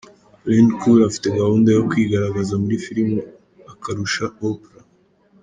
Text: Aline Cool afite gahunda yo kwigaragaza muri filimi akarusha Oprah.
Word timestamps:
Aline 0.45 0.73
Cool 0.79 0.99
afite 1.09 1.27
gahunda 1.39 1.69
yo 1.75 1.81
kwigaragaza 1.89 2.53
muri 2.63 2.75
filimi 2.85 3.17
akarusha 3.71 4.25
Oprah. 4.47 4.85